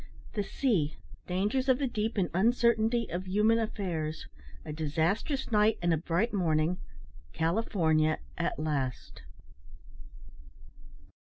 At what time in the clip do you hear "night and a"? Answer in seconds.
5.51-5.97